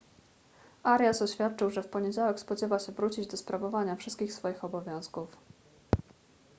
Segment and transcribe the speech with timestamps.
[0.83, 5.37] arias oświadczył że w poniedziałek spodziewa się wrócić do sprawowania wszystkich swoich obowiązków